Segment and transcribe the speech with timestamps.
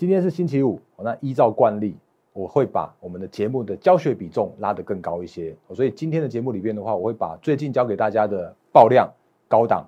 [0.00, 1.94] 今天是星期五，那依照惯例，
[2.32, 5.54] 我会把我们的节目的教学比重拉得更高一些。
[5.74, 9.06] 所以今天的节目里边的话，我会把最近教给大家的爆量、
[9.46, 9.86] 高档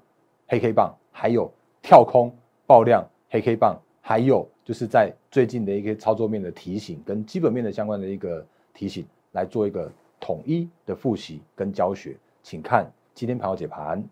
[0.49, 2.31] 黑 K 棒，还有跳空
[2.67, 8.45] 爆量黑 K 棒，还有就是在最近的一些操作面的提醒跟基本面的相关的一个
[8.75, 9.91] 提醒，来做一个
[10.21, 12.15] 统一的复习跟教学。
[12.43, 14.05] 请看今天盘后解盘。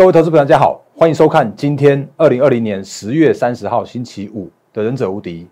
[0.00, 5.44] 各位投资朋友，大家好，欢迎收看今天二零二零年十月三十号星期五的《忍者无敌》，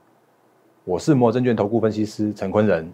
[0.85, 2.91] 我是摩证券投顾分析师陈坤仁。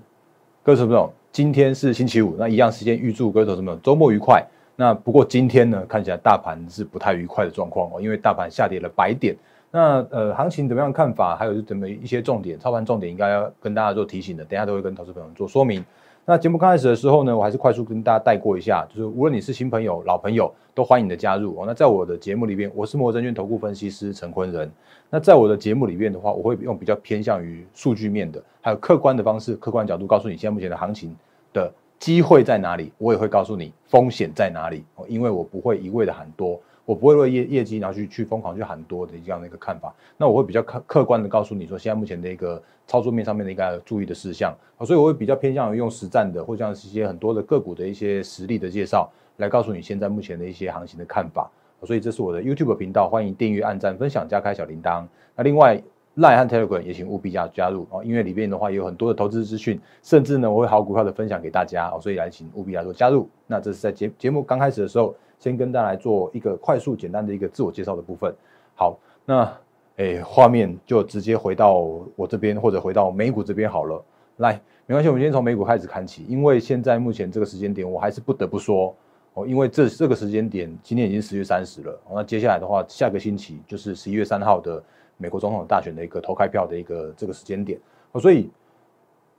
[0.65, 4.45] 各位投资朋友，今天是星期五，那一样时间预祝各位投资朋友周末愉快。
[4.75, 9.37] 那不过今天呢，看起来大盘是不太愉快的状况哦，因为大盘下跌了百点。
[9.71, 11.37] 那呃，行情怎么样看法？
[11.37, 15.85] 还有怎么一些重点，操盘重点应该要跟大家做提醒的，等下都会跟投资朋友做说明。
[16.27, 21.65] 那节目刚开始的时候呢，我还是快速跟大家带过一下，就是无论你是新朋友、老朋友，都欢迎你的加入哦。
[21.67, 24.71] 那在我的节目里边，我是摩证券投顾分析师陈坤仁。
[25.11, 31.15] 那在我的节目里面的话，我会用比较偏向于数据面的，还有客观的方式、客观角度，告诉你现在目前的行情
[31.53, 32.91] 的机会在哪里。
[32.97, 36.59] 我也会告诉你风险在哪里，因为我不会一味的喊多。
[36.87, 44.55] 我不会为业业绩然后去去疯狂去喊多的这样的一个看法，那我会比较客客观的告诉你说，现在目前的一个操作面上面的一个注意的事项，
[44.85, 51.51] 所以我会比较偏向于用实战的或像一些很多的个股的一些实例的介绍，来告诉你现在目前的一些行情的看法。
[51.85, 55.05] 所以这是我的 YouTube 频道，欢迎订阅、按赞、分享、加开小铃铛。
[55.35, 55.83] 那另外
[56.17, 63.27] Line 和 Telegram 也请务必加加入哦，因为里面的话也有很多的投资资讯，甚至呢我会好股票的分享给大家哦，所以来请务必来做加入。
[63.47, 65.15] 那这是在节节目刚开始的时候。
[65.39, 68.35] 先跟大家来做一个快速简单的一个自我介绍的部分。
[68.75, 69.57] 好，那
[69.97, 71.79] 诶，画面就直接回到
[72.17, 74.03] 我这边，或者回到美股这边好了。
[74.39, 78.95] 来，没关系，我们先从美股开始看起，因为现在目前这个时间点，我还是不得不说
[79.35, 84.83] 哦，因为这这个时间点，今天已经十月三十了，那接下来的话，下个星期就是十一月三号的
[85.17, 87.79] 美国总统大选的一个投开票的一个这个时间点，
[88.21, 88.51] 所以，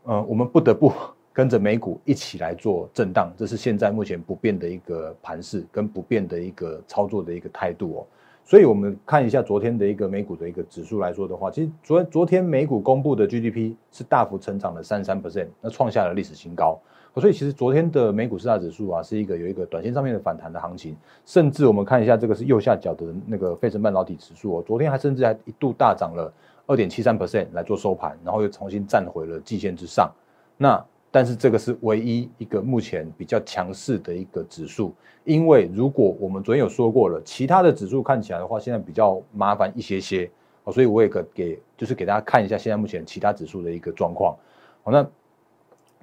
[0.05, 0.91] 嗯，我们不得不。
[1.35, 8.07] 跟着美股一起来做震荡，这是现在目前不变的一个盘势跟不变的一个操作的一个态度哦。
[8.45, 16.79] 所以，我们看一下昨天的一个美股的一个指数来说的话，其实昨昨天美股公布的 GDP 是大幅成长了三十三 percent，那创下了历史新高。
[17.15, 20.95] 所以，其实昨天的美股四大指数啊，是一个有一个短线上面的反弹的行情。
[21.25, 26.31] 甚至我们看一下这个是右下角的那个费城半导体指数哦，昨天还甚至还一度大涨了
[26.65, 30.09] 二点七三 percent 来做收盘，然后又重新站回了季线之上。
[30.55, 30.81] 那
[31.15, 34.93] 但是这个是唯一一个目前比较强势的一个指数，
[35.23, 40.29] 因为如果我们昨天有说过了，其他的指数看起来的话，现在比较麻烦一些些
[40.65, 44.35] 哦，所以我也给给就是给大家看一下现在目前其他指数的一个状况。
[44.83, 45.07] 好，那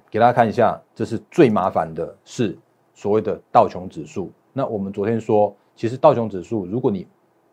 [0.09, 2.57] 给大家看一下，这是最麻烦的是
[2.95, 4.31] 所谓的道琼指数。
[4.51, 7.05] 那我们昨天说，其实道琼指数，如果你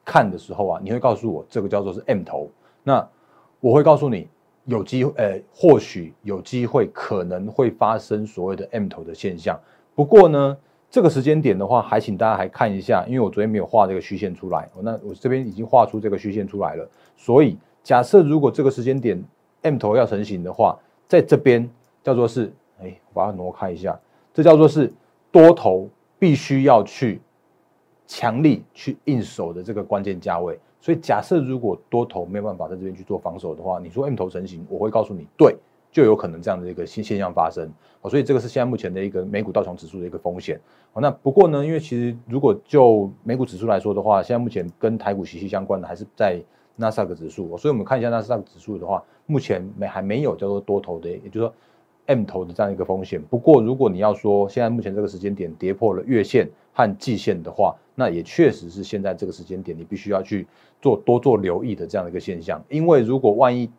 [0.02, 2.48] 看的时候啊，你会告诉我这个叫做是 M 头，
[2.82, 3.06] 那
[3.60, 4.26] 我会告诉你。
[4.70, 9.58] 有机会，呃，或许有机会，可能会发生所谓的 M 头的现象。
[9.96, 10.56] 不过呢，
[10.88, 16.88] 这个时间点的话，还请大家还看一下，因为我昨天没有画这个虚线出来，那我这边已经画出这个虚线出来了。
[17.16, 19.22] 所以，假设如果这个时间点
[19.62, 21.68] M 头要成型的话，在这边
[22.04, 23.98] 叫做是，哎，我把它挪开一下，
[24.32, 24.92] 这叫做是
[25.32, 25.88] 多头
[26.18, 27.20] 必须要去
[28.06, 30.58] 强力去应手的这个关键价位。
[30.80, 35.54] 所以假设如果多头没有办法在这边去做防守的话，你说 M 头成型，我会告诉你，对，
[35.92, 37.70] 就有可能这样的一个现现象发生。
[38.00, 40.58] 哦，所以这个是现在目前的一个美股道琼指数的一个风险。
[40.94, 46.40] 哦，那不过呢，因为其实如果就美股指数来说的话，现在目前跟台股息息相关的还是在
[46.76, 47.56] 纳斯达克指数。
[47.58, 51.54] 所以我们看一下纳斯达克指数的话，目前没还没有叫做多头的，也就是说
[52.06, 53.20] M 头的这样一个风险。
[53.28, 60.46] 不过如果你要说现在目前这个时间点跌破了月线和季线的话，那也确实是现在这个时间点，你必须要去
[60.80, 62.58] 做多做留意的这样的一个现象。
[62.70, 63.70] 因为如果万一，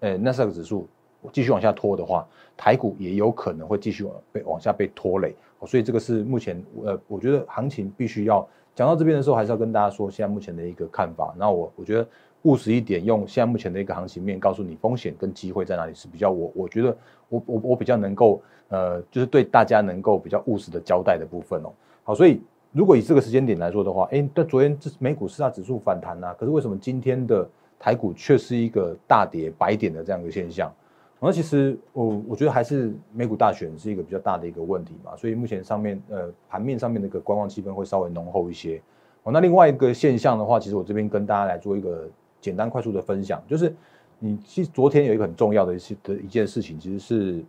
[0.00, 0.86] 呃，纳斯达克指数
[1.32, 2.28] 继续往下拖的话，
[2.58, 5.34] 台股也有可能会继续往被往下被拖累。
[5.66, 11.34] 所以这个是目前，呃，我觉得行情必须要讲到这边的时候，还是要跟大家说现在目前的一个看法。
[11.38, 12.06] 那我我觉得
[12.42, 16.94] 务实一点，用现在目前的一个行情面告诉你风险跟机会在哪里是比较我我觉得
[17.30, 21.72] 我我我比较能够，呃，就是对大家能够比较务实的交代的部分哦。
[22.02, 22.42] 好，所以。
[22.74, 27.48] 如果以这个时间点来说的话，哎，但昨天这美股四大指数反弹呐，可是为什么今天的
[27.78, 30.74] 台股却是一个大跌白点的这样一个现象？
[31.20, 38.82] 那其实我我觉得还是美股大选是一个比较大的一个问题嘛，所以目前上面呃盘面上面的一个观望气氛会稍微浓厚一些。
[39.22, 42.06] 哦，那另外一个现象的话，其实我这边跟大家来做一个
[42.40, 43.72] 简单快速的分享，就是
[44.18, 47.44] 你其实昨天有一个很重要的一些的一件事情，其实是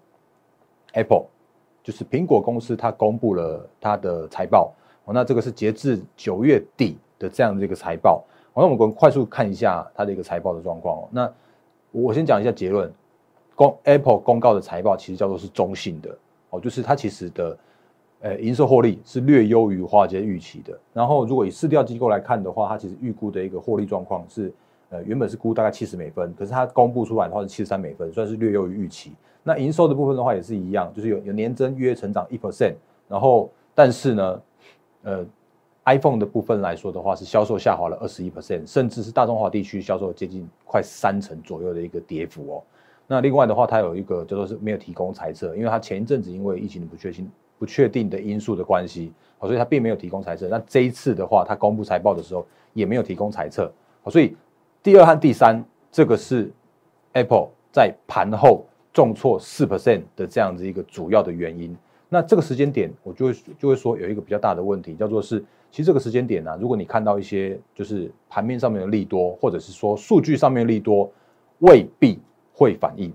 [0.94, 1.26] Apple，
[1.84, 4.72] 就是苹果公司它公布了它的财报，
[5.06, 8.24] 哦，那这个是截至九月底的这样的一个财报，
[8.54, 11.32] 好那我们快速看一下它的一个财报的状况哦，那
[11.92, 12.92] 我先讲一下结论，
[13.56, 16.18] 公 Apple 公告的财报其实叫做是中性的，
[16.50, 17.58] 哦，就是它其实的。
[18.22, 20.76] 呃，营收获利是略优于华尔街预期的。
[20.94, 24.52] 然后，如果以市调机构来看的话，它其实预估的一个获利状况是，
[24.90, 29.12] 呃，原本是估大概七十美分，可是它公布出来的话是七十三美分，算是略优于预期。
[29.44, 32.74] 那营收的部分的话也是一样，就是有有年增约成长一 percent。
[33.08, 34.42] 然后，但是呢，
[35.06, 35.26] 呃
[35.86, 42.64] ，iPhone 的部分来说的话是销售下滑了二十一 percent，甚至是大中华地区销售接近快三成左右的一个跌幅哦。
[43.08, 47.32] 那另外的话，它有一个叫做是没有提供猜测，因为它前一阵子因为疫情的不确定。
[47.58, 50.50] 不确定的因素的关系，好，所以它并没有提供猜测。
[50.50, 53.72] 那这一次的话，它公布财报的时候也没有提供猜测，
[54.04, 54.36] 好，所以
[54.84, 56.52] 第二和第三，这个是
[57.14, 61.74] Apple 在盘后重挫四 percent 的这样子一个主要的原因。
[62.10, 65.40] 那这个时间点，我就会就会说有一个比较大的问题，叫做是，
[65.72, 71.12] 其实这个时间点呢，如果你看到一些就是盘面上面的利多，或者是说数据上面利多，
[71.60, 72.20] 未必
[72.54, 73.12] 会反应，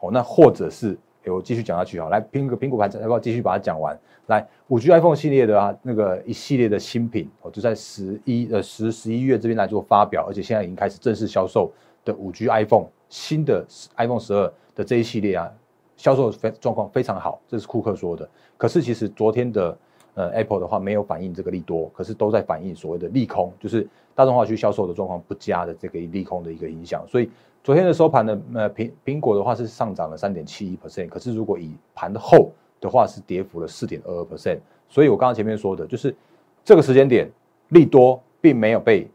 [0.00, 0.96] 哦，那或者是。
[1.26, 3.96] 我继续讲下去啊，来苹果苹果盘，要不要继续把它讲完？
[4.28, 11.70] 来，五 G iPhone 系列的啊，那个一系列的新品，哦，就在十一呃十十一月这边来做发表，而且现在已经开始正式销售
[12.06, 13.64] 的五 G iPhone 新的
[13.98, 15.52] iPhone 十二的这一系列啊，
[16.00, 18.26] 销售非状况非常好，这是库克说的。
[18.56, 19.76] 可是其实昨天的
[20.14, 27.28] 呃 Apple 的话没有反映这个利多，可是都在反映所谓的利空，就是大众化区销售的状况不佳的这个利空的一个影响，所以。
[27.62, 32.50] 昨天的收盘呢，呃，苹苹果的话是上涨了三点七一 percent，可是如果以盘后
[32.80, 34.58] 的话是跌幅了四点二二 percent，
[34.88, 36.16] 所以我刚刚前面说的就是
[36.64, 37.30] 这个时间点
[37.68, 39.06] 利多并没有被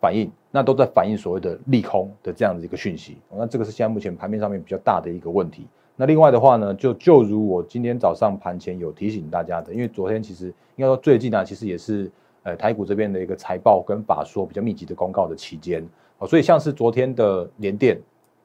[0.00, 5.66] 反映，那都在反映所谓的利空的这样的一个讯息，那这个是现在目前盘面上面比较大的一个问题。
[6.00, 12.10] 那另外的话呢，就就如我今天早上盘前有提醒大家的，因为昨天其实应该说最近啊，其实也是
[12.42, 15.86] 呃台股这边的一个财报跟法说比较密集的公告的期间。
[16.16, 18.00] 哦，所以像是昨天的联电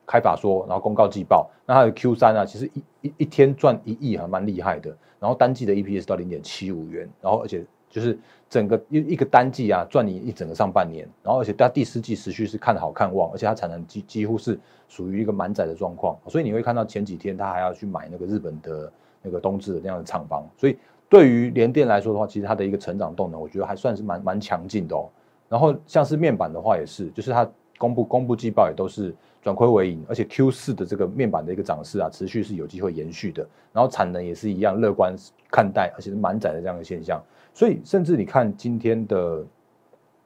[0.05, 4.93] 开法说，然后公告季报，那它的 Q 三啊，其实一一一天赚一亿还蛮厉害的。
[5.17, 7.63] 然后单季的 EPS 到零点七五元，然后而且
[7.95, 8.19] 就是
[8.49, 11.07] 整个一一个单季啊，赚你一整个上半年。
[11.23, 14.59] 然后而且它第四季持续是看好看旺，而且它产能几几乎是
[14.89, 16.17] 属于一个满载的状况。
[16.27, 20.45] 所以你会看到前几天它还要去买那个日本的那个冬至的那样的厂房。
[20.57, 20.77] 所以
[21.07, 25.07] 对于联电来说的话，其实它的一个成长动能，我觉得还算是蛮蛮强劲的哦。
[25.47, 27.49] 然后像是面板的话也是，就是它。
[27.77, 33.45] 公布公布季报也都是转亏为盈，而且 Q 四的这个面板的一个涨势啊，持续是有机会延续的。
[33.73, 35.13] 然后产能也是一样乐观
[35.51, 37.21] 看待，而且是满载的这样的现象。
[37.55, 39.41] 所以甚至你看今天的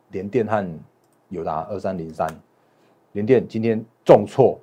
[0.09, 0.67] 联电和
[1.29, 2.27] 友达二三零三，
[3.11, 4.59] 联电今天重挫，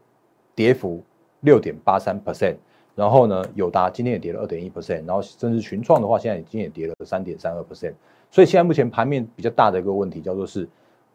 [0.53, 1.01] 跌幅
[1.43, 2.57] 六点八三 percent。
[2.97, 5.07] 然后呢，友达今天也跌了二点一 percent。
[5.07, 7.93] 然后甚至群创的话，现在已经也跌了三点三二 percent。
[8.33, 10.69] 所以现在目前盘面比较大的一个问题叫做是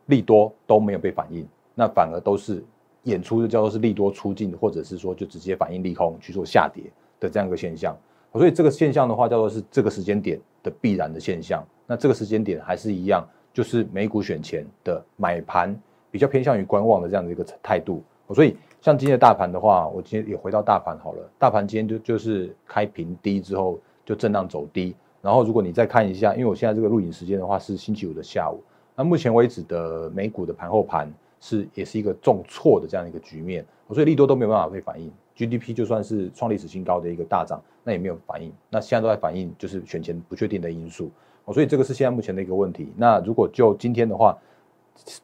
[0.06, 1.45] 利多都没有被反映。
[1.75, 2.63] 那反而都是
[3.04, 6.83] 演出的叫做是利多出尽，或者是说就直接反映利空去做下跌
[7.19, 7.94] 的这样一个现象，
[8.33, 11.66] 所以这个现象的话叫做是这个时间点的必然的现象。
[11.86, 15.78] 那这个时间点还是一样，就是美股选前的买盘
[16.10, 18.04] 比较偏向于观望的这样的一个态度。
[18.33, 28.61] 所以像今天的大盘的话，我今天也回到大盘好了，大盘今天就就是开平低之后就震荡走低，然后如果你再看一下，因为我现在这个录影时间的话是星期五的下午，
[28.95, 31.11] 那目前为止的美股的盘后盘。
[31.44, 41.09] 是，也是一个重挫的这样一个局面，所以利多都没有办法被反映，GDP 就算是创历史新高的一个大涨，那也没有反应，那现在都在反映就是选前不确定的因素
[41.45, 42.92] 哦，所以这个是现在目前的一个问题。
[42.95, 44.38] 那如果就今天的话，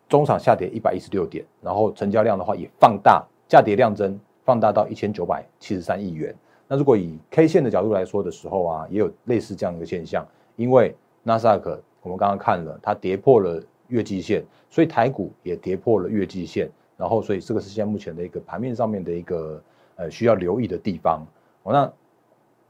[0.08, 6.36] 中场下跌一百一十六点，然后成交量的话也放大，价跌量增放大到一千九百七十三亿元。
[6.68, 13.64] 那如果以 K 线的角度来说的时候啊，也有类似这样一个现象，因为纳斯达克我们刚刚看了，它跌破了。
[13.90, 19.64] 月季线，所以台股也跌破了月季线，然后所以这个是现在目前的一个盘面上面的一个
[19.98, 21.22] 呃需要留意的地方。
[21.64, 21.92] 哦，那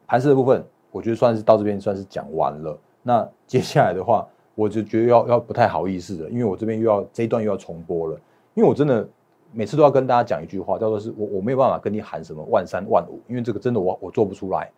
[0.07, 2.75] 盘势的部分，我觉得算是到这边算是讲完了。
[3.03, 8.19] 那接下来的话，我就觉得要要不太好意思了，因为我这边又要这一段又要重播了，
[8.55, 9.07] 因为我真的
[9.53, 14.72] 每次都要跟大家讲一句话，叫做是我我没有办法跟你喊什么万三万五，因为这个真的我我做不出来。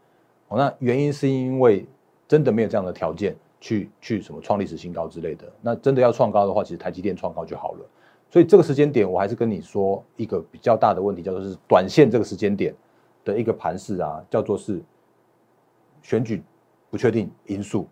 [0.50, 1.86] 哦，那原因是因为
[2.27, 3.36] 真的没有这样的条件。
[3.62, 7.86] 去去什么创历史新高之类的，那真的要创高的话，其实台积电创高就好了。
[8.29, 12.74] 所以这个时间点，我还是跟你说一个比较大的问题，叫做是短线这个时间点
[13.25, 14.79] 的一个盘势啊，叫做是
[16.01, 16.43] 选举
[16.89, 17.88] 不确定因素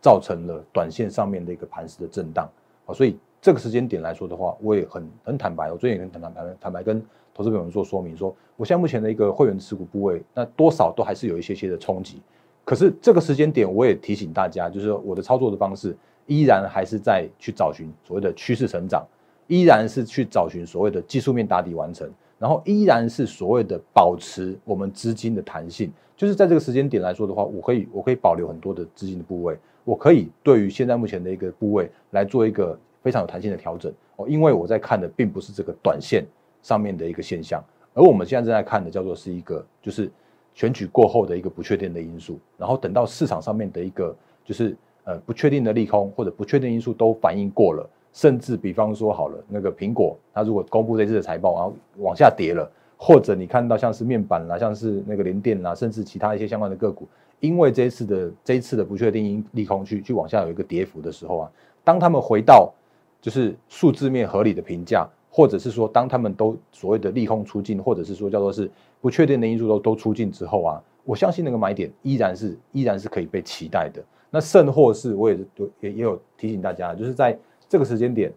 [0.00, 2.48] 造成了短线上面的一个盘势的震荡
[2.86, 2.94] 啊。
[2.94, 12.22] 所以这个时间点来说的话，我也很很坦白，我最近也很坦坦坦白跟投资朋友们做说明，说我现在目前的一个会员持股部位，那多少都还是有一些些的冲击。
[12.64, 15.96] 可是这个时间点，我也提醒大家，就是说我的操作的方式
[16.26, 19.04] 依然还是在去找寻所谓的趋势成长，
[19.52, 25.92] 依然是去找寻所谓的技术面打底完成，然后依然是所谓的保持我们资金的弹性。
[26.16, 29.54] 就是在这个时间点来说的话，我可以我可以保留很多的资金的部位，
[29.84, 36.24] 我可以对于现在目前的一个部位来做一个非常有弹性的调整哦，因为我在看的并不是这个短线
[36.62, 40.10] 上面的一个现象，而我们现在正在看的叫做是一个就是
[40.54, 44.16] 选举过后的一个不确定的因素，然后等到市场上面的一个
[44.46, 52.70] 就是呃不确定的利空或者不确定因素都反映过了，甚至比方说好了那个苹果，它如果公布这次的财报然后往下跌了。
[53.04, 57.08] 或者你看到像是面板啦，像是那个联电啦，甚至其他一些相关的个股，
[57.40, 61.50] 因为这一次的这一次的不确定因利空去去往下有一个跌幅的时候啊，
[61.82, 62.72] 当他们回到
[63.20, 74.00] 就是数字面合理的评价，或者是说当他们都所谓的利空出尽，或者是说叫做是不确定的因素都都出尽之后啊，我相信那个买点依然是依然是可以被期待的。
[74.30, 75.38] 那甚或是我也
[75.80, 77.36] 也也有提醒大家，就是在
[77.72, 78.30] 这个时间点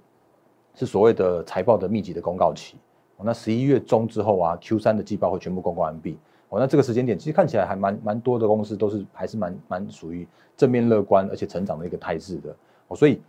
[0.76, 2.78] 是所谓的财报的密集的公告期。
[3.22, 6.18] 那十一月中之后啊，Q 三的季报会全部公告完毕。
[6.48, 10.26] 哦，那这个时间点其实看起来还蛮蛮多的公司都是还是蛮蛮属于
[10.56, 12.56] 正面乐观而且成长的一个态势的。
[12.88, 13.22] 哦，所以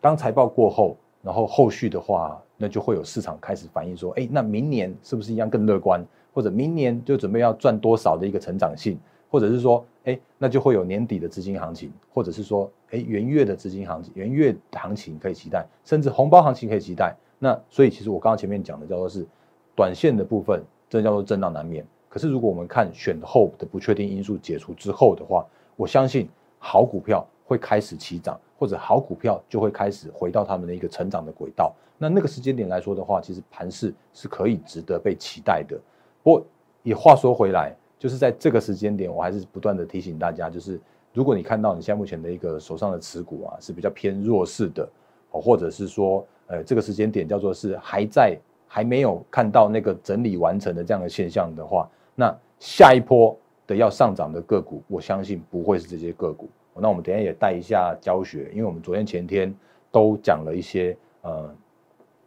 [0.00, 6.06] 当财报过后，然后后续的话，那就会有市场开始反映说，哎，那明年是不是一样更乐观？
[6.32, 8.96] 或者明年就准备要赚多少的一个成长性？
[9.32, 17.16] 或者是说，哎，那就会有年底的资金行情，或者是说，哎，元月的资金行情，元月行情可以期待，甚至红包行情可以期待。
[17.38, 19.26] 那所以其实我刚刚前面讲的叫做是
[19.74, 21.82] 短线的部分，这叫做震荡难免。
[22.10, 25.46] 可是如果我们看选后的不确定因素解除之后的话，
[25.76, 31.74] 我相信好股票会开始起涨，或者好股票就会开始回到他们的一个成长的轨道。
[31.96, 35.80] 那那个时间点来说的话，其实盘势是可以值得被期待的。
[36.22, 36.46] 不过
[36.82, 40.80] 也话说回来，就是在这个时间点，我还是不断的提醒大家，就是
[41.12, 44.88] 如果你看到你现在目前的一个手上的持股啊是比较偏弱势的，
[45.30, 46.26] 哦，或者是说。
[46.48, 53.34] 呃，这个时间点叫做是还在还没有看到那个整理完成的这样的现象的话，那下一波
[53.66, 56.50] 的要上涨的个股，我相信不会是这些个股。
[56.74, 59.54] 那我们等下也带一下教学，因为我们昨天前天
[59.90, 61.48] 都讲了一些呃，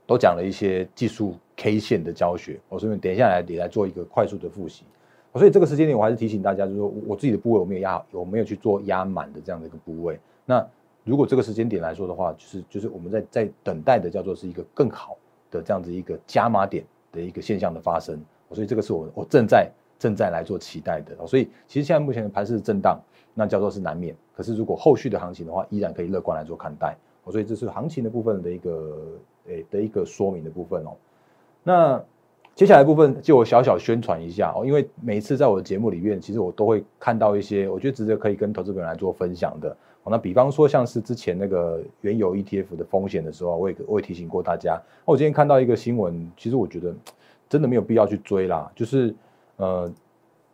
[0.08, 4.86] 都讲了一些技术 K 线的教学，我顺便等一下来也来做一个快速的复习。
[5.36, 10.20] 所以这个时间点我还是提醒大家，就是说我自己的部位我没有压，我没有去做压满的这样的一个部位。
[10.46, 10.66] 那
[11.04, 15.18] 如果这个时间点来说的话，就是就是我们在在等待的叫做是一个更好
[15.52, 18.20] 的这样子一个加码点的一个现象的发生，
[18.52, 21.16] 所以这个是我我正在正在来做期待的。
[21.28, 23.00] 所以其实现在目前的盘势震荡，
[23.34, 24.16] 那叫做是难免。
[24.36, 26.96] 可是如果后续的行情的话，依然可以乐观来做看待。
[27.30, 30.96] 所以这是行情的部分的一个诶的一个说明的部分哦。
[31.64, 32.04] 那
[32.56, 39.70] 接下来部分就我小小宣传一下哦，因为每一次在我的节目里面，其实我都会看到一些我觉得值得可以跟投资朋友来做分享的
[40.04, 40.10] 哦。
[40.10, 44.82] 那比方说，像是之前那个原油 ETF 的风险的时候，我也我也提醒过大家。
[45.04, 46.96] 我今天看到一个新闻，其实我觉得
[47.50, 48.72] 真的没有必要去追啦。
[48.74, 49.14] 就是
[49.58, 49.92] 呃，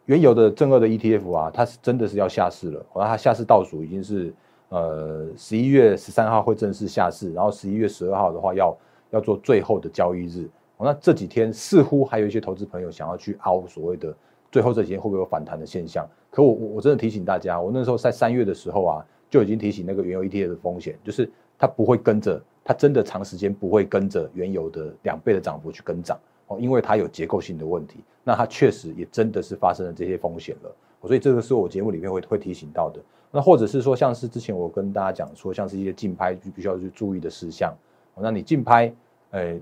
[0.06, 2.84] 原油的正二的 ETF 啊，它是真的是要下市了。
[2.96, 4.34] 然后它下市倒数已经是
[4.70, 8.76] 呃十一月十三号会正式下市，然后十一月十二号的话要
[9.12, 10.50] 要做最后的交易日。
[10.84, 14.16] 那这几天似乎还有一些投资朋友想要去凹所谓的
[14.52, 16.08] 最后这几天会不会有反弹的现象？
[16.30, 19.06] 可我我我真的提醒大家，我那时候在三月的时候啊。
[19.32, 28.04] 就已经提醒那个原油 ETF 的风险，就是它不会跟着，它真的长时间不会跟着原油的两倍的涨幅去跟涨哦，因为它有结构性的问题。
[28.26, 30.76] 那它确实也真的是发生了这些风险了，
[31.08, 33.00] 所以这个是我节目里面会会提醒到的。
[33.32, 37.74] 那或者是说，像是之前我跟大家讲说，像是一些竞拍必须要去注意的事项。
[38.18, 38.94] 那你竞拍，
[39.30, 39.58] 呃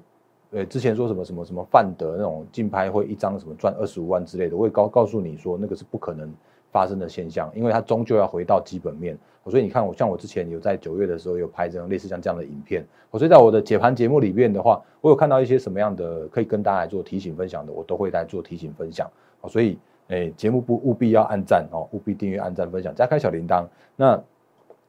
[0.52, 6.34] 呃，之前说什么什么什么范德那种竞拍会一张什么赚二十五万之类的，我也告告诉你说，那个是不可能
[6.72, 9.18] 发生的现象，因为它终究要回到基本面。
[9.50, 12.86] 所以你看，我像我之前有在九月的时候有拍这样类似像这样的影片。
[13.10, 19.10] 我所以在我的解盘节目里面的话，我有看到一些什么样的可以跟大家来做提醒分享的，我都会来做提醒分享。
[19.48, 19.80] 所以，
[20.10, 23.66] 诶，节目不务必要按赞哦，务必订阅、按赞、分享，加开小铃铛。
[23.96, 24.22] 那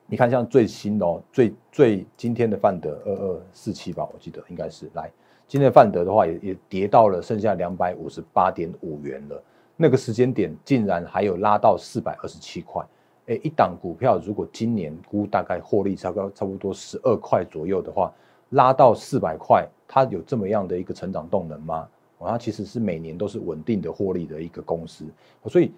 [0.06, 5.10] 你看，像最新的哦，最最今天的范德二二四七吧，我记得应该是来
[5.50, 9.42] 今天的范德的话，也也跌到了剩下两百五十八点五元了。
[9.76, 12.86] 那个时间点竟然还有拉到四百二十七块。
[13.26, 18.12] 哎，一档股票如果今年估大概获利差不多差不多十二块左右的话，
[18.50, 21.88] 拉到四百块，它有这么样的一个成长动能吗？
[22.18, 25.04] 哦，它其实是每年都是稳定的获利的一个公司，
[25.48, 25.72] 所以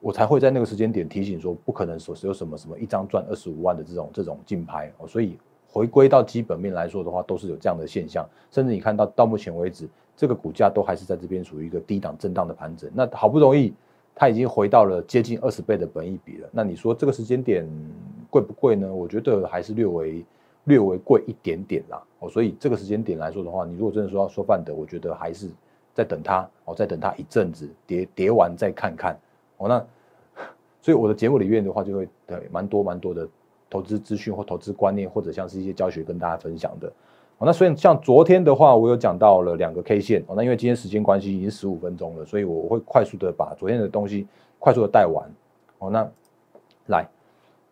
[0.00, 5.06] 我才会在那个时间点提醒说，不可能说是有什么什么一张赚二十五万的这种这种竞拍哦。
[5.06, 5.36] 所以
[5.72, 8.28] 回归到基本面来说的话，都是有这样的现象。
[8.50, 12.90] 甚至你看到到目前为止，这个股价都还是在这边属于一个低档震荡的盘整。
[12.92, 13.72] 那好不容易
[14.14, 16.48] 它已经回到了接近二十倍的本益比了。
[16.50, 17.64] 那你说这个时间点
[18.28, 18.92] 贵不贵呢？
[18.92, 20.24] 我觉得还是略微
[20.64, 22.02] 略微贵一点点啦。
[22.18, 25.48] 哦，所以这个时间点来说的话，你如果真的说要说范德，我觉得还是
[25.94, 29.16] 在等它哦，再等它一阵子跌跌完再看看
[29.58, 29.68] 哦。
[29.68, 29.86] 那
[30.82, 33.28] 所以我的节目里面的话，就会对蛮多蛮多的。
[33.70, 36.88] 投资资讯或投资观念，或者像是一些教学跟大家分享的，
[37.38, 44.26] 哦，那所以像昨天的话，我有讲到了两个 K 线，哦，那因为今天时间关系已经十五分钟了，所以我会快速的把昨天的东西
[44.58, 45.30] 快速的带完，
[45.78, 46.06] 哦，那
[46.88, 47.08] 来，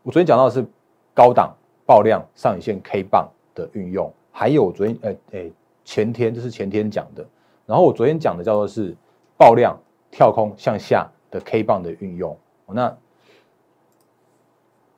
[0.04, 0.64] 我昨天讲到的是
[1.12, 1.52] 高档
[1.84, 5.50] 爆量上影线 K 棒的运用，还有昨天，哎哎，
[5.84, 7.26] 前天这是前天讲的，
[7.66, 8.94] 然后我昨天讲的叫做是
[9.36, 9.76] 爆量
[10.12, 12.36] 跳空向下的 K 棒的运用，
[12.66, 12.96] 哦，那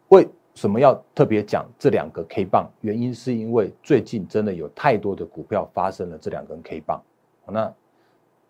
[0.09, 2.69] 为什么要特别讲这两个 K 棒？
[2.81, 7.01] 原因是因为最近真的有太多的股票发生了这两根 K 棒。
[7.47, 7.73] 那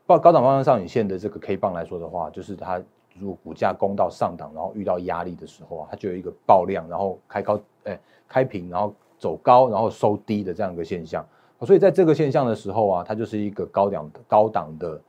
[0.07, 2.83] 报高档方向上影线的这个 K 棒来说的话，就是它
[3.15, 11.25] 如果股价攻到上档，然后遇到压力的时候啊，它就有一个爆量，然后开高，哎，开平，然后走高，然后收低的这样一个现象。
[11.63, 15.01] 所以在这个现象的时候啊，它就是一个高档高档的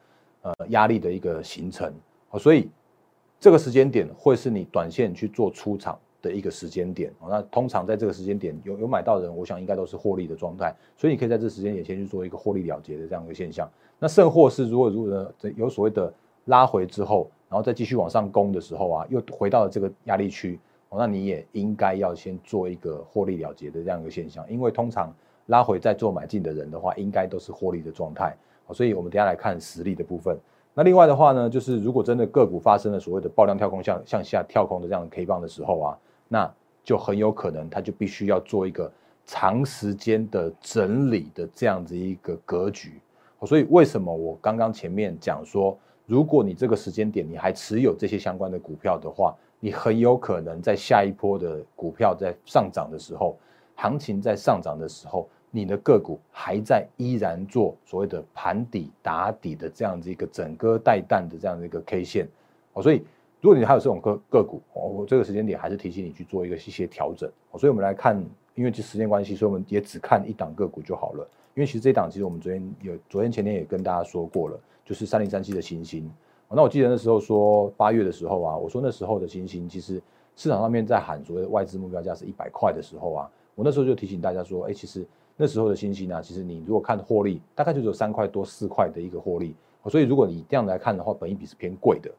[0.41, 1.91] 呃压力的一个形成。
[2.37, 2.69] 所以
[3.39, 5.97] 这个时间点会是你短线去做出场。
[6.21, 13.67] 的一个时间点那通常在这个时间点有有买到的人，我想应该都是获利的状态，所以你可以在这时间点先去做一个获利了结的这样一个现象。
[13.97, 16.13] 那甚或是如果如果有所谓的
[16.45, 20.59] 拉回之后，然后再继续往上攻的时候啊，又回到了这个压力区，
[20.89, 25.13] 那你也应该要先做一个获利了结的这样一个现象，因为通常
[25.47, 28.35] 拉回再做买进的人的话，应该都是获利的状态。
[28.73, 30.37] 所以我们等下来看实力的部分。
[30.73, 35.97] 那另外的话呢，就是如果真的个股发生了所谓的爆量跳空向向下跳空的这样的 K 棒的时候啊。
[36.33, 36.49] 那
[36.81, 38.89] 就很有可能，它就必须要做一个
[39.25, 43.01] 长时间的整理的这样子一个格局。
[43.45, 53.37] 所以为什么我刚刚前面讲说，如果你这个时间点你还持有这些相关的股票的话，你很有可能在下一波的股票在上涨的时候，
[53.75, 62.25] 行情在上涨的时候，你的个股还在依然做所谓的盘底打底的这样子一个整个带弹的这样的一个 K 线。
[62.71, 63.03] 哦，所以。
[63.41, 67.27] 如果你还有这种个个股，哦，我这个时间点还是提醒你去做一个一些调整。
[67.57, 68.23] 所以，我们来看，
[68.53, 71.27] 因为这时间关系，所以我们也只看一档个股就好了。
[71.55, 76.07] 因为其实这档，其实我们昨天有，昨天前天也跟大家说过了，就是三零三七的星星。
[76.51, 79.99] 那我记得那时候说八月的时候啊，我说那时候的星星，其实
[80.35, 85.03] 市场上面在喊所谓的外资目标价是一百块的时候啊，我那时候就提醒大家说，哎，其实
[85.35, 89.55] 那时候的星星呢，其实你如果看获利，大概就只有三块多四块的一个获利。
[89.89, 92.11] 所以，如果你这样来看的话，本益比是偏贵的。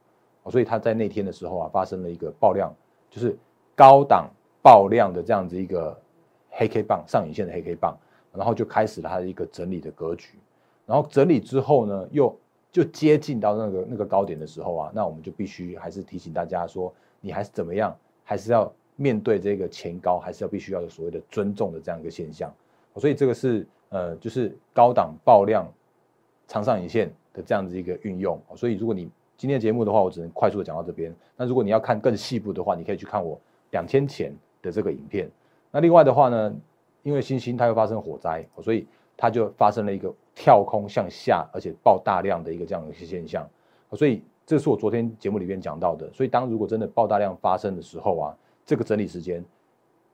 [0.51, 2.75] 所以它在那天的时候啊，发生了一个爆量，
[3.11, 3.37] 就是
[3.77, 4.31] 高档
[4.63, 5.97] 爆量的这样子一个
[6.51, 7.97] 黑 K 棒上影线的黑 K 棒，
[8.33, 10.39] 然后就开始了它的一个整理的格局。
[10.85, 12.37] 然后整理之后呢，又
[12.71, 22.53] 就接近到那个那个高点的时候啊，那我们就必须还是提醒大家说，你还是怎么样，还是要面对这个前高，还是要必须要有所谓的尊重的这样一个现象。
[22.97, 25.67] 所以这个是呃，就是高档爆量
[26.49, 28.41] 长上影线的这样子一个运用。
[28.57, 29.09] 所以如果你
[29.43, 31.13] 今天节目的话，我只能快速的讲到这边。
[31.37, 33.37] 那如果你要看更细部的话，你可以去看我
[33.73, 35.29] 两天前的这个影片。
[35.73, 36.55] 那另外的话呢，
[37.03, 43.45] 因为星星它又发生火灾，所以它就发生了一个跳空向下，而且爆大量的一个这样的一些现象。
[43.95, 46.09] 所以这是我昨天节目里面讲到的。
[46.13, 49.45] 所以当如果真的爆大量发生的时候啊，这个整理时间，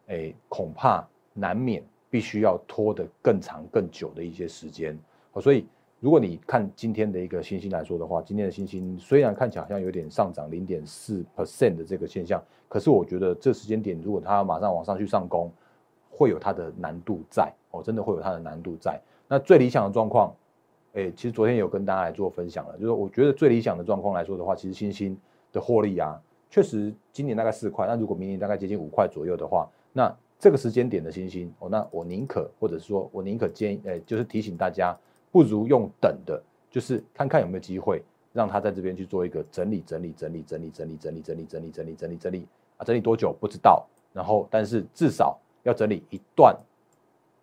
[0.06, 4.98] 哎，恐怕难免必须要拖得更长更久的一些时间。
[5.38, 5.66] 所以。
[6.00, 15.50] 如果你看今天的一个星星来说的话，今天的星星虽然看起来好像有点上涨零点四 percent 的这个现象，可是我觉得这时间点如果它马上往上去上攻，
[16.08, 19.00] 会有它的难度在哦，真的会有它的难度在。
[19.26, 20.32] 那最理想的状况，
[20.92, 25.18] 哎，其实昨天有跟大家来做分享了，就是我觉得最理想的状况来说的话，其实星星
[25.52, 26.16] 的获利啊，
[26.48, 34.96] 确实今年大概四块，那如果明年大概接近五块左右的话，那这个时间点的星星哦，那我宁可或者是说我宁可建议，哎，就是提醒大家。
[35.30, 43.86] 不如用等的，就是看看有没有机会让他在这边去做一个整理、整理、整理、整理、整理、整理、整理、整理、整理、整理、整理啊，整理多久不知道。
[44.12, 46.56] 然后，但是至少要整理一段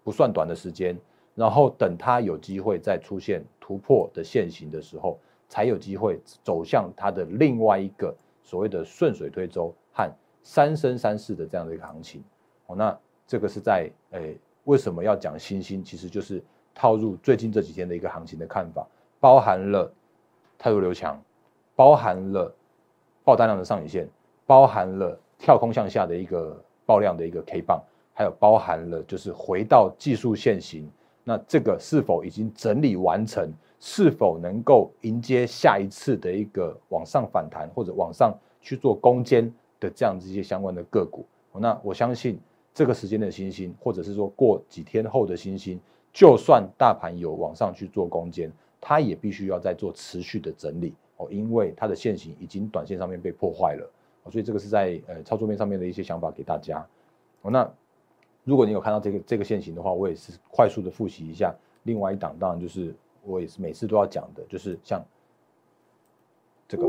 [0.04, 0.98] 不算短的时间，
[1.36, 12.24] 然后等他有机会再出现突破的线型的时候，才有机会走向它的另外一个所谓的顺水推舟和三升三世的这样的一个行情。
[12.66, 15.84] 哦，那这个是在诶，为什么要讲星星？
[15.84, 16.44] 其实就是。
[16.76, 18.86] 套入最近这几天的一个行情的看法，
[19.20, 19.92] 包含了
[20.60, 21.20] 太弱流强，
[21.76, 22.54] 包含了
[23.24, 24.08] 爆单量的上影线，
[24.46, 27.82] 包含了跳空向下的一个爆量的一个 K 棒，
[28.14, 30.88] 还有包含了就是回到技术线型，
[31.24, 33.50] 那这个是否已经整理完成？
[33.78, 41.24] 是否能够迎接下一次的一个往上反弹或者往上去做攻坚的这样子一些相关的个股？
[41.52, 42.40] 那我相信
[42.74, 45.80] 这个时间的星星，或者是说过几天后的星星，
[46.16, 48.50] 就算大盘有往上去做攻坚，
[48.80, 53.86] 它也必须要在做持续的整理哦，因为它的线型已经短线上面被破坏了，
[54.32, 56.80] 所以这个是在呃操作面上面的一些想法给大家。
[57.42, 57.70] 哦，那
[58.46, 61.54] 如果你有看到这个这个线型的话，我也是快速的复习一下。
[61.84, 65.04] 另外一档当然就是我也是每次都要讲的，就是像
[66.66, 66.88] 这个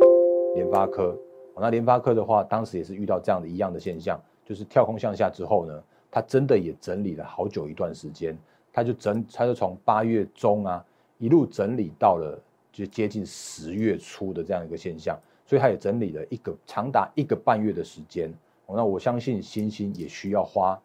[0.55, 1.19] 联发科。
[1.57, 8.39] 那联发科的话，当时也是遇到这样的一样的现象，就是跳空向下之后呢，它真的也整理了好久一段时间，
[8.77, 10.85] 它就整，它就从八月中啊
[11.17, 12.39] 一路整理到了
[12.71, 18.31] 就接近十月初的这样一个现象，所以它也整理了一个长达一个半月的时间。
[18.69, 20.79] 那我相信星星也需要花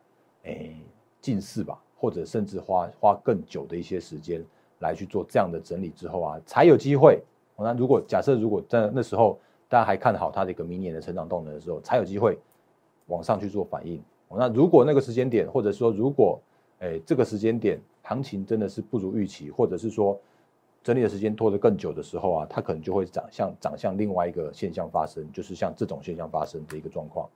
[0.43, 0.73] 诶
[1.19, 4.41] 近似吧，或者甚至花花更久的一些时间
[4.79, 7.21] 来去做这样的整理之后啊，才有机会。
[7.57, 9.37] 那如果假设如果在那时候。
[9.71, 12.37] 大家还看好它的一个明年的成长动能的时候，才有机会
[13.07, 14.03] 往上去做反应。
[14.29, 16.37] 那如果那个时间点，或者说如果
[16.81, 20.19] 诶这个时间点行情真的是不如预期，或者是说
[20.83, 27.27] 整理的时间拖得更久的时候啊，它可能就会长向长向另外一个现象发生，就是像这种现象发生的一个状况。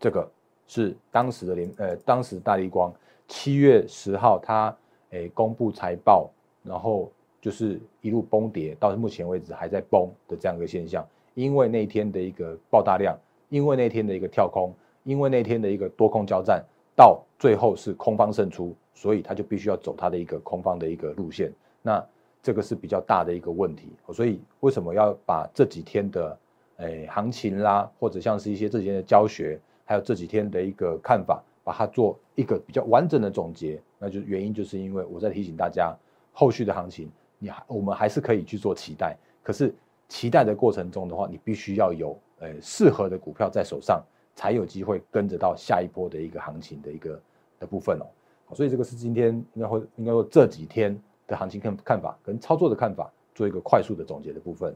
[0.00, 0.28] 这个
[0.66, 2.92] 是当时的联呃当时大立光
[3.28, 4.76] 七月十号它
[5.10, 6.30] 诶公布财报，
[6.64, 7.12] 然后。
[7.38, 13.16] 就是一路崩跌，到目前为止还在崩的这样一个现象，因为那一天的一个爆大量，
[13.50, 14.74] 因为那天的一个跳空，
[15.06, 16.62] 因为那天的一个多空交战，
[16.96, 21.50] 到最后是空方胜出，所以他就必须要走他的一个空方的一个路线。
[21.80, 22.04] 那
[22.42, 26.38] 这个是比较大的一个问题，所以为什么要把这几天的
[26.78, 33.80] 诶行情啦，或者像是一些这几天的教学，还有这几天的一个看法，把它做一个比较完整的总结？
[33.98, 35.96] 那就原因就是因为我在提醒大家，
[36.32, 37.08] 后续的行情。
[37.38, 39.72] 你还我们还是可以去做期待，可是
[40.08, 44.02] 期待的过程中的话，你必须要有呃适合的股票在手上，
[44.36, 47.20] 才有机会跟着到下一波的一个行情的一个
[47.58, 48.06] 的部分哦。
[48.54, 50.96] 所以这个是今天应该会应该说这几天
[51.26, 54.72] 的行情看看法跟操作的看法，做一个快速的总结的部分。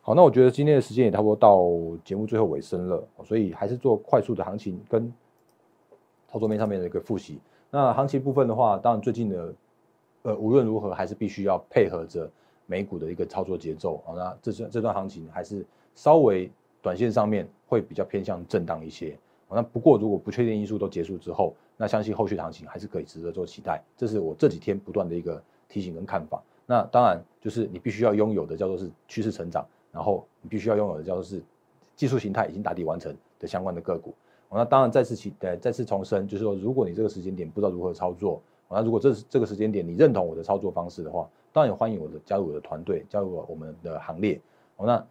[0.00, 1.60] 好，那我觉得今天的时间也差不多到
[2.04, 5.12] 节目最后尾声了，所以还是做快速的行情跟
[6.26, 7.38] 操作面上面的一个复习。
[7.70, 9.54] 那行情部分的话，当然最近的。
[10.24, 12.30] 呃，无论如何，还是必须要配合着
[12.66, 14.14] 美股的一个操作节奏啊。
[14.14, 16.48] 那这这这段行情还是稍微
[16.82, 19.16] 短线上面会比较偏向震荡一些。
[19.48, 23.82] 那不过，如果不确定因素都结束之后，那相信后续行情还是可以值得做期待。
[23.96, 26.42] 这是我这几天不断的一个提醒跟看法。
[26.66, 31.42] 那当然，就是你必须要拥有的叫做是趋势成长，然后你必须要拥有的叫做是
[31.94, 34.14] 技术形态已经打底完成的相关的个股。
[34.50, 38.40] 那当然再次起呃再次重申，就是说，如果你这个时间点不知道如何操作。
[38.74, 44.40] 那如果这是这个时间点，你认同我的操作方式的话，当然也欢迎我的加入我的团队，加入我们的行列。
[44.78, 45.04] 那，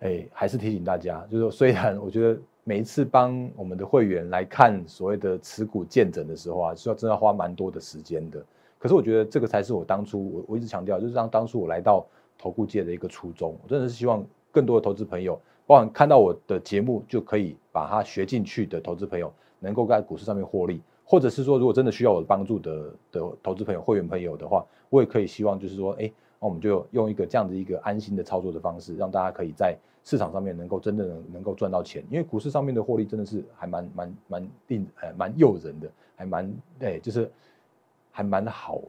[0.00, 8.42] 哎，还是提醒大家，就是说，虽然我觉得每一次帮我们的会员来看所谓的持股见证的时候啊，需要真的花蛮多的时间的。
[8.78, 12.06] 可是我觉得这个才是我当初我我一直强调，就是让当初我来到
[12.38, 13.54] 投顾界的一个初衷。
[13.62, 20.80] 我真的是希望更多的投资朋友，包含看到我的节目就可以把它学进去的投资朋友，能够在股市上面获利。
[21.04, 29.76] 或者是说，如果真的需要我的帮助的的投资朋友、会员朋友的话，我也可以希望就是说，哎，那我们就用一个这样的一个安心的操作的方式，让大家可以在
[30.10, 32.02] 市场上面能够真的能能够赚到钱。
[32.10, 37.30] 因为股市上面的获利真的是还蛮蛮蛮令呃蛮诱人的，还蛮哎就是
[38.10, 38.82] 还蛮好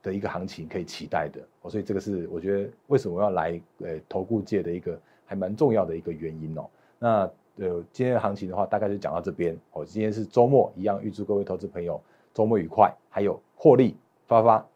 [0.00, 1.40] 的一个行情可以期待的。
[1.62, 6.70] 哦，所以这个是我觉得为什么要来呃投顾界的一个还蛮重要的一个原因哦。
[7.00, 7.30] 那。
[7.56, 9.56] 呃，今天的行情的话，大概就讲到这边。
[9.74, 14.66] 哦，今天是周末，一样预祝各位投资朋友周末愉快，还有获利发发。